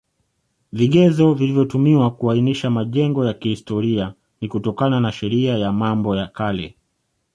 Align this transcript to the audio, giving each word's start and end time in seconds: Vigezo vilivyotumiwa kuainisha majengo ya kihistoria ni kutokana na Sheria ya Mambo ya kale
Vigezo 0.71 1.33
vilivyotumiwa 1.33 2.11
kuainisha 2.15 2.69
majengo 2.69 3.25
ya 3.25 3.33
kihistoria 3.33 4.13
ni 4.41 4.47
kutokana 4.47 4.99
na 4.99 5.11
Sheria 5.11 5.57
ya 5.57 5.71
Mambo 5.71 6.15
ya 6.15 6.27
kale 6.27 6.75